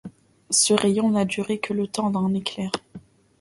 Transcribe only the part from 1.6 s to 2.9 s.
le temps d'un éclair.